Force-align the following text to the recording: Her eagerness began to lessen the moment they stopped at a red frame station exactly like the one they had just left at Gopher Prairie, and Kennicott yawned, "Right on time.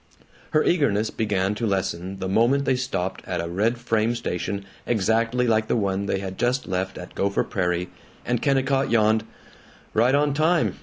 Her 0.49 0.63
eagerness 0.63 1.11
began 1.11 1.53
to 1.53 1.67
lessen 1.67 2.17
the 2.17 2.27
moment 2.27 2.65
they 2.65 2.75
stopped 2.75 3.21
at 3.27 3.39
a 3.39 3.47
red 3.47 3.77
frame 3.77 4.15
station 4.15 4.65
exactly 4.87 5.45
like 5.45 5.67
the 5.67 5.75
one 5.75 6.07
they 6.07 6.17
had 6.17 6.39
just 6.39 6.65
left 6.67 6.97
at 6.97 7.13
Gopher 7.13 7.43
Prairie, 7.43 7.87
and 8.25 8.41
Kennicott 8.41 8.89
yawned, 8.89 9.23
"Right 9.93 10.15
on 10.15 10.33
time. 10.33 10.73